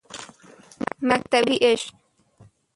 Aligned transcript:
مکتبِ 1.07 1.47
عشق 1.65 1.93